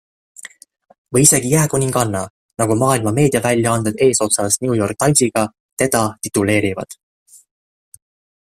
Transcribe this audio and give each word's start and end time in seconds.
Või 1.15 1.25
isegi 1.25 1.51
jääkuninganna, 1.51 2.21
nagu 2.63 2.77
maailma 2.83 3.13
meediaväljaanded 3.19 4.03
eesotsas 4.07 4.57
New 4.65 4.75
York 4.81 5.01
Timesiga 5.05 5.47
teda 5.83 6.05
tituleerivad. 6.27 7.01